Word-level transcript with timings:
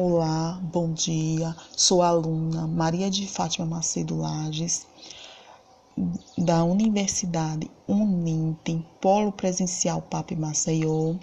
Olá, 0.00 0.60
bom 0.62 0.92
dia. 0.92 1.56
Sou 1.76 2.02
aluna 2.02 2.68
Maria 2.68 3.10
de 3.10 3.26
Fátima 3.26 3.66
Macedo 3.66 4.16
Lages, 4.16 4.86
da 6.38 6.62
Universidade 6.62 7.68
Uninter, 7.88 8.80
Polo 9.00 9.32
Presencial 9.32 10.00
Pape 10.00 10.36
Maceió. 10.36 11.16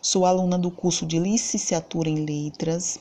Sou 0.00 0.24
aluna 0.24 0.56
do 0.56 0.70
curso 0.70 1.04
de 1.04 1.18
Licenciatura 1.18 2.08
em 2.08 2.24
Letras. 2.24 3.00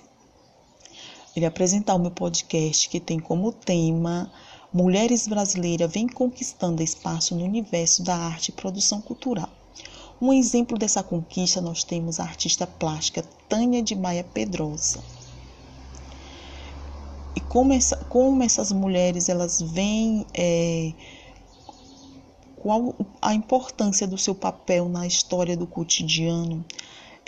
Ele 1.36 1.46
apresentar 1.46 1.94
o 1.94 2.00
meu 2.00 2.10
podcast 2.10 2.90
que 2.90 3.00
tem 3.00 3.20
como 3.20 3.52
tema 3.52 4.32
Mulheres 4.74 5.28
Brasileiras 5.28 5.92
vêm 5.92 6.08
conquistando 6.08 6.82
espaço 6.82 7.36
no 7.36 7.46
universo 7.46 8.02
da 8.02 8.16
arte 8.16 8.50
e 8.50 8.54
produção 8.54 9.00
cultural. 9.00 9.50
Um 10.20 10.34
exemplo 10.34 10.76
dessa 10.76 11.04
conquista 11.04 11.62
nós 11.62 11.84
temos 11.84 12.20
a 12.20 12.24
artista 12.24 12.66
plástica 12.66 13.24
Tânia 13.48 13.84
de 13.84 13.96
Maia 13.96 14.24
Pedrosa. 14.24 15.19
E 17.36 17.42
como, 17.42 17.74
essa, 17.74 17.96
como 18.06 18.44
essas 18.44 18.72
mulheres 18.72 19.30
elas 19.30 19.60
vêm, 19.62 20.28
é, 20.36 20.94
qual 22.56 22.96
a 23.22 23.34
importância 23.34 24.08
do 24.08 24.18
seu 24.18 24.36
papel 24.36 24.90
na 24.90 25.08
história 25.08 25.56
do 25.56 25.66
cotidiano, 25.68 26.66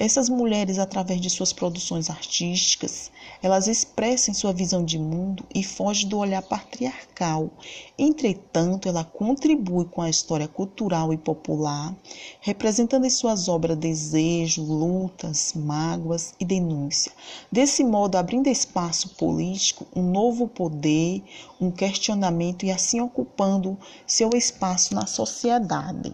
essas 0.02 0.30
mulheres, 0.30 0.80
através 0.80 1.22
de 1.22 1.30
suas 1.30 1.54
produções 1.54 2.10
artísticas, 2.10 3.12
elas 3.40 3.68
expressam 3.68 4.34
sua 4.34 4.52
visão 4.52 4.84
de 4.84 4.98
mundo 4.98 5.46
e 5.54 5.64
fogem 5.64 6.10
do 6.10 6.18
olhar 6.18 6.42
patriarcal. 6.42 7.52
Entretanto, 8.00 8.90
ela 8.90 9.04
contribui 9.04 9.86
com 9.86 10.02
a 10.02 10.10
história 10.10 10.48
cultural 10.48 11.14
e 11.14 11.18
popular, 11.18 11.96
representando 12.40 13.06
em 13.06 13.12
suas 13.12 13.48
obras 13.48 13.78
desejo, 13.78 14.64
lutas, 14.64 15.54
mágoas 15.54 16.34
e 16.40 16.46
denúncia. 16.46 17.12
Desse 17.52 17.84
modo, 17.84 18.16
abrindo 18.16 18.48
espaço 18.48 19.10
político, 19.10 19.86
um 19.96 20.02
novo 20.02 20.48
poder, 20.48 21.22
um 21.60 21.70
questionamento 21.70 22.66
e 22.66 22.72
assim 22.72 23.00
ocupando 23.00 23.78
seu 24.08 24.32
espaço 24.34 24.96
na 24.96 25.06
sociedade. 25.06 26.12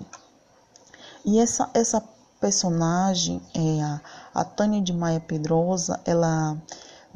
E 1.23 1.39
essa, 1.39 1.69
essa 1.73 2.16
personagem, 2.39 3.41
é 3.53 3.81
a, 3.81 4.02
a 4.33 4.43
Tânia 4.43 4.81
de 4.81 4.93
Maia 4.93 5.19
Pedrosa, 5.19 5.99
ela 6.05 6.57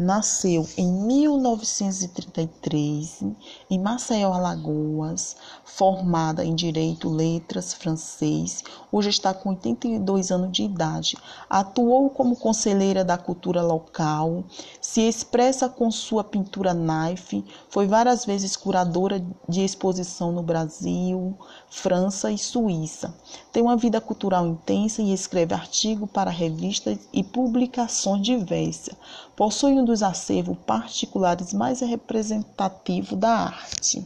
nasceu 0.02 0.68
em 0.76 0.92
1933 0.92 3.24
em 3.70 3.80
Maceió, 3.80 4.34
Alagoas, 4.34 5.38
formada 5.64 6.44
em 6.44 6.56
Direito, 6.56 7.08
Letras, 7.08 7.74
Francês. 7.74 8.64
Hoje 8.92 9.10
está 9.10 9.32
com 9.34 9.50
82 9.50 10.32
anos 10.32 10.52
de 10.52 10.64
idade. 10.64 11.16
Atuou 11.50 12.10
como 12.10 12.36
conselheira 12.36 13.06
da 13.06 13.18
cultura 13.18 13.62
local, 13.62 14.44
se 14.82 15.02
expressa 15.02 15.70
com 15.70 15.92
sua 15.92 16.24
pintura 16.24 16.74
knife, 16.74 17.46
foi 17.70 17.88
várias 17.88 18.26
vezes 18.26 18.56
curadora 18.56 19.24
de 19.48 19.64
exposição 19.64 20.32
no 20.32 20.42
Brasil, 20.42 21.38
França 21.70 22.32
e 22.32 22.38
Suíça. 22.38 23.14
Tem 23.52 23.62
uma 23.62 23.78
vida 23.78 24.02
cultural 24.02 24.48
intensa 24.48 25.02
e 25.02 25.14
escreve 25.14 25.54
artigos 25.54 26.10
para 26.10 26.32
revistas 26.32 26.98
e 27.14 27.24
publicações 27.24 28.24
diversas. 28.24 28.96
Possui 29.36 29.74
um 29.74 29.86
dos 29.92 30.02
acervos 30.02 30.58
particulares 30.66 31.54
mais 31.54 31.82
representativos 31.82 33.20
da 33.20 33.30
arte. 33.30 34.06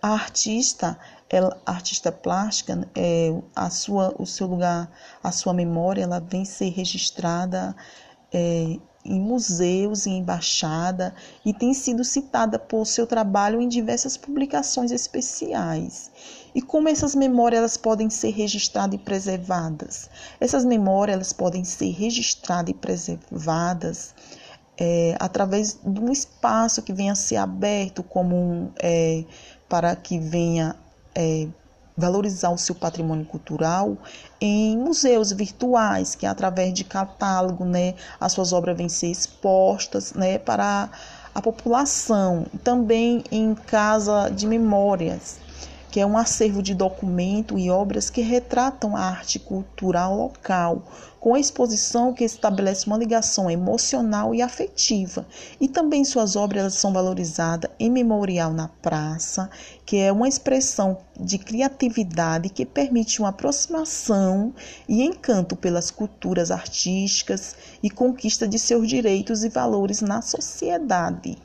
A 0.00 0.12
artista, 0.12 0.98
ela, 1.28 1.60
a 1.66 1.72
artista 1.72 2.10
plástica, 2.10 2.88
é, 2.94 3.30
a 3.54 3.68
sua, 3.68 4.14
o 4.18 4.24
seu 4.24 4.46
lugar, 4.46 4.90
a 5.22 5.30
sua 5.30 5.52
memória, 5.52 6.02
ela 6.02 6.18
vem 6.18 6.44
ser 6.46 6.70
registrada 6.70 7.76
é, 8.32 8.78
em 9.04 9.20
museus 9.20 10.06
e 10.06 10.10
embaixada 10.10 11.14
e 11.44 11.54
tem 11.54 11.72
sido 11.72 12.04
citada 12.04 12.58
por 12.58 12.86
seu 12.86 13.06
trabalho 13.06 13.60
em 13.60 13.68
diversas 13.68 14.16
publicações 14.16 14.90
especiais. 14.90 16.10
E 16.54 16.60
como 16.60 16.88
essas 16.88 17.14
memórias 17.14 17.58
elas 17.58 17.76
podem 17.76 18.10
ser 18.10 18.30
registradas 18.30 18.94
e 18.94 19.02
preservadas? 19.02 20.10
Essas 20.40 20.64
memórias 20.64 21.14
elas 21.14 21.32
podem 21.32 21.64
ser 21.64 21.90
registradas 21.90 22.70
e 22.70 22.74
preservadas 22.74 24.14
é, 24.78 25.16
através 25.18 25.78
de 25.84 26.00
um 26.00 26.12
espaço 26.12 26.82
que 26.82 26.92
venha 26.92 27.12
a 27.12 27.16
ser 27.16 27.36
aberto 27.36 28.02
como 28.02 28.36
um, 28.36 28.70
é, 28.78 29.24
para 29.68 29.96
que 29.96 30.18
venha 30.18 30.76
é, 31.14 31.48
valorizar 31.98 32.50
o 32.50 32.56
seu 32.56 32.76
patrimônio 32.76 33.26
cultural 33.26 33.98
em 34.40 34.78
museus 34.78 35.32
virtuais, 35.32 36.14
que 36.14 36.24
através 36.24 36.72
de 36.72 36.84
catálogo, 36.84 37.64
né, 37.64 37.94
as 38.20 38.32
suas 38.32 38.52
obras 38.52 38.76
vêm 38.76 38.88
ser 38.88 39.08
expostas, 39.08 40.14
né, 40.14 40.38
para 40.38 40.88
a 41.34 41.42
população. 41.42 42.46
Também 42.62 43.24
em 43.32 43.52
casa 43.52 44.28
de 44.28 44.46
memórias, 44.46 45.40
que 45.90 46.00
é 46.00 46.06
um 46.06 46.18
acervo 46.18 46.62
de 46.62 46.74
documento 46.74 47.58
e 47.58 47.70
obras 47.70 48.10
que 48.10 48.20
retratam 48.20 48.96
a 48.96 49.00
arte 49.00 49.38
cultural 49.38 50.16
local, 50.16 50.82
com 51.18 51.36
exposição 51.36 52.12
que 52.12 52.24
estabelece 52.24 52.86
uma 52.86 52.96
ligação 52.96 53.50
emocional 53.50 54.34
e 54.34 54.42
afetiva. 54.42 55.26
E 55.60 55.66
também 55.66 56.04
suas 56.04 56.36
obras 56.36 56.74
são 56.74 56.92
valorizadas 56.92 57.70
em 57.78 57.90
memorial 57.90 58.52
na 58.52 58.68
praça, 58.68 59.50
que 59.84 59.96
é 59.96 60.12
uma 60.12 60.28
expressão 60.28 60.98
de 61.18 61.38
criatividade 61.38 62.50
que 62.50 62.64
permite 62.64 63.20
uma 63.20 63.30
aproximação 63.30 64.54
e 64.88 65.02
encanto 65.02 65.56
pelas 65.56 65.90
culturas 65.90 66.50
artísticas 66.50 67.56
e 67.82 67.90
conquista 67.90 68.46
de 68.46 68.58
seus 68.58 68.86
direitos 68.86 69.42
e 69.42 69.48
valores 69.48 70.00
na 70.00 70.22
sociedade. 70.22 71.36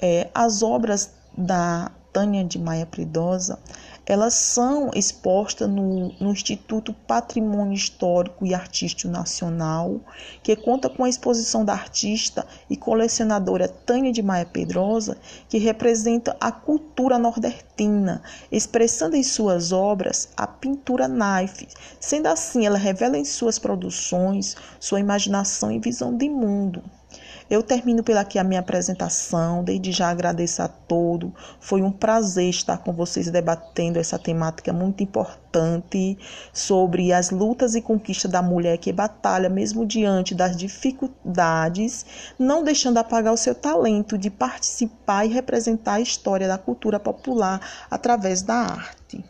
É, 0.00 0.28
as 0.32 0.62
obras 0.62 1.10
da 1.36 1.90
Tânia 2.18 2.44
de 2.44 2.58
Maia 2.58 2.84
Pridosa, 2.84 3.60
elas 4.04 4.34
são 4.34 4.90
expostas 4.92 5.68
no, 5.68 6.08
no, 6.18 6.32
Instituto 6.32 6.92
Patrimônio 6.92 7.74
Histórico 7.74 8.44
e 8.44 8.52
Artístico 8.52 9.08
Nacional, 9.08 10.00
que 10.42 10.56
conta 10.56 10.90
com 10.90 11.04
a 11.04 11.08
exposição 11.08 11.64
da 11.64 11.74
artista 11.74 12.44
e 12.68 12.76
colecionadora 12.76 13.68
Tânia 13.68 14.10
de 14.10 14.20
Maia 14.20 14.44
Pedrosa, 14.44 15.16
que 15.48 15.58
representa 15.58 16.36
a 16.40 16.50
cultura 16.50 17.20
nordestina, 17.20 18.20
expressando 18.50 19.14
em 19.14 19.22
suas 19.22 19.70
obras 19.70 20.30
a 20.36 20.44
pintura 20.44 21.06
knife. 21.06 21.68
Sendo 22.00 22.26
assim, 22.26 22.66
ela 22.66 22.78
revela 22.78 23.16
em 23.16 23.24
suas 23.24 23.60
produções 23.60 24.56
sua 24.80 24.98
imaginação 24.98 25.70
e 25.70 25.78
visão 25.78 26.16
de 26.16 26.28
mundo. 26.28 26.82
Eu 27.50 27.62
termino 27.62 28.02
pela 28.02 28.20
aqui 28.20 28.38
a 28.38 28.44
minha 28.44 28.60
apresentação. 28.60 29.64
Desde 29.64 29.90
já 29.90 30.10
agradeço 30.10 30.62
a 30.62 30.68
todos. 30.68 31.30
Foi 31.58 31.80
um 31.80 31.90
prazer 31.90 32.50
estar 32.50 32.76
com 32.78 32.92
vocês 32.92 33.30
debatendo 33.30 33.98
essa 33.98 34.18
temática 34.18 34.70
muito 34.70 35.02
importante 35.02 36.18
sobre 36.52 37.10
as 37.10 37.30
lutas 37.30 37.74
e 37.74 37.80
conquistas 37.80 38.30
da 38.30 38.42
mulher 38.42 38.76
que 38.76 38.92
batalha 38.92 39.48
mesmo 39.48 39.86
diante 39.86 40.34
das 40.34 40.54
dificuldades, 40.56 42.04
não 42.38 42.62
deixando 42.62 42.98
apagar 42.98 43.32
o 43.32 43.38
seu 43.38 43.54
talento 43.54 44.18
de 44.18 44.28
participar 44.28 45.24
e 45.24 45.28
representar 45.28 45.94
a 45.94 46.00
história 46.00 46.46
da 46.46 46.58
cultura 46.58 47.00
popular 47.00 47.60
através 47.90 48.42
da 48.42 48.56
arte. 48.56 49.24